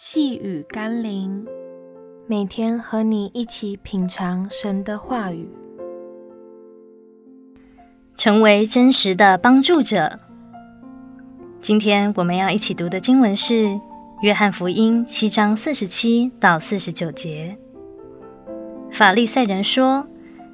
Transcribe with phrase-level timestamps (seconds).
[0.00, 1.44] 细雨甘霖，
[2.28, 5.50] 每天和你一起品尝神的话语，
[8.16, 10.20] 成为真实的帮助者。
[11.60, 13.54] 今天我们要一起读的经文是
[14.22, 17.58] 《约翰福音》七章四十七到四十九节。
[18.92, 20.06] 法利赛人说：“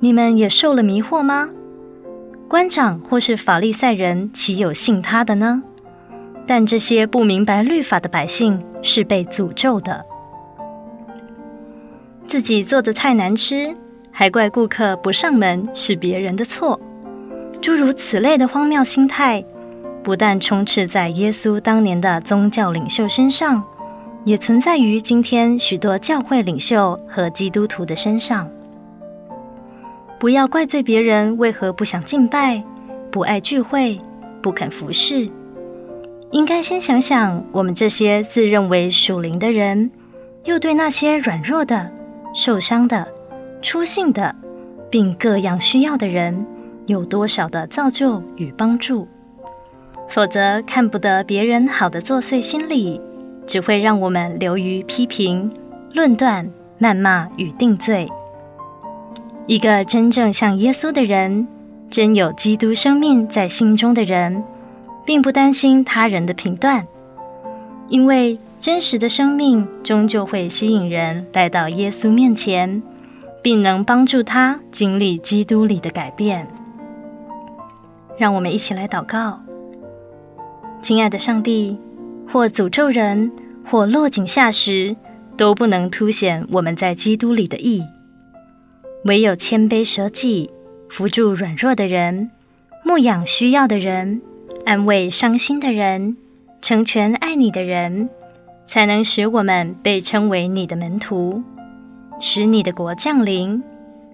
[0.00, 1.50] 你们也受了迷惑吗？
[2.48, 5.62] 官长或是法利赛人，岂有信他的呢？”
[6.46, 10.04] 但这些不明白律法的百姓是被诅咒的。
[12.26, 13.74] 自己做的菜难吃，
[14.10, 16.80] 还怪顾客不上门是别人的错。
[17.60, 19.44] 诸如此类的荒谬心态，
[20.02, 23.62] 不但充斥在耶稣当年的宗教领袖身上，
[24.24, 28.48] 也存在于今天许多教会领袖和基督徒的身上。
[30.18, 32.62] 不要怪罪别人为何不想敬拜、
[33.10, 33.98] 不爱聚会、
[34.40, 35.28] 不肯服侍。
[36.36, 39.90] 应该先想想，我们这些自认为属灵的人，
[40.44, 41.90] 又对那些软弱的、
[42.34, 43.08] 受伤的、
[43.62, 44.36] 粗信的，
[44.90, 46.44] 并各样需要的人，
[46.88, 49.08] 有多少的造就与帮助。
[50.10, 53.00] 否则，看不得别人好的作祟心理，
[53.46, 55.50] 只会让我们流于批评、
[55.94, 56.46] 论断、
[56.78, 58.06] 谩骂与定罪。
[59.46, 61.48] 一个真正像耶稣的人，
[61.88, 64.44] 真有基督生命在心中的人，
[65.06, 66.84] 并不担心他人的评断，
[67.88, 72.82] 因为真实的生命终究会吸引人来到耶稣面前，
[73.40, 76.46] 并能帮助他经历基督里的改变。
[78.18, 79.40] 让我们一起来祷告：
[80.82, 81.78] 亲爱的上帝，
[82.26, 83.30] 或诅咒人，
[83.64, 84.96] 或落井下石，
[85.36, 87.82] 都不能凸显我们在基督里的义；
[89.04, 90.50] 唯有谦卑舍己，
[90.88, 92.30] 扶助软弱的人，
[92.84, 94.20] 牧养需要的人。
[94.66, 96.16] 安慰伤心的人，
[96.60, 98.08] 成全爱你的人，
[98.66, 101.40] 才能使我们被称为你的门徒，
[102.18, 103.62] 使你的国降临，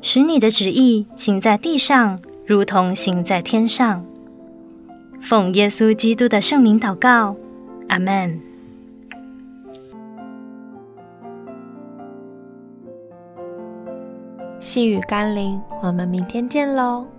[0.00, 4.06] 使你的旨意行在地上，如同行在天上。
[5.20, 7.34] 奉耶稣基督的圣名祷告，
[7.88, 8.40] 阿门。
[14.60, 17.15] 细雨甘霖，我们明天见喽。